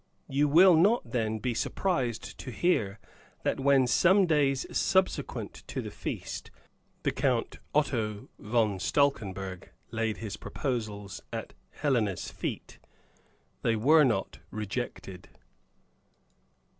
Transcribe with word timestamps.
You 0.27 0.47
will 0.47 0.75
not, 0.75 1.11
then, 1.11 1.37
be 1.37 1.53
surprised 1.53 2.35
to 2.39 2.49
hear 2.49 2.97
that 3.43 3.59
when, 3.59 3.85
some 3.85 4.25
days 4.25 4.65
subsequent 4.75 5.53
to 5.67 5.79
the 5.79 5.91
feast, 5.91 6.49
the 7.03 7.11
Count 7.11 7.59
Otto 7.75 8.27
von 8.39 8.79
Stalkenberg 8.79 9.69
laid 9.91 10.17
his 10.17 10.37
proposals 10.37 11.21
at 11.31 11.53
Helena's 11.69 12.31
feet, 12.31 12.79
they 13.61 13.75
were 13.75 14.03
not 14.03 14.39
rejected. 14.49 15.29